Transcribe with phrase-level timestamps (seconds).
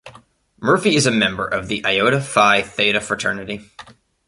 [0.59, 3.69] Murphy is a member of the Iota Phi Theta fraternity.